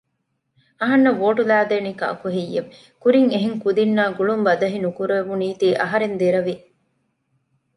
އަހަންނަށް 0.79 1.19
ވޯޓް 1.21 1.41
ލައިދޭނީ 1.49 1.91
ކާކުހެއްޔެވެ؟ 2.01 2.69
ކުރިން 3.01 3.29
އެހެން 3.33 3.57
ކުދިންނާ 3.63 4.03
ގުޅުން 4.17 4.43
ބަދަހި 4.45 4.77
ނުކުރެވުނީތީ 4.85 5.67
އަހަރެން 5.81 6.15
ދެރަވި 6.21 6.55